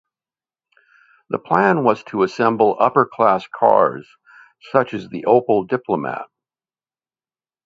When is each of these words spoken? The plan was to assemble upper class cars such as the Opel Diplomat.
The 1.29 1.37
plan 1.37 1.83
was 1.83 2.03
to 2.05 2.23
assemble 2.23 2.75
upper 2.79 3.05
class 3.05 3.45
cars 3.47 4.09
such 4.71 4.95
as 4.95 5.07
the 5.07 5.25
Opel 5.27 5.67
Diplomat. 5.67 6.25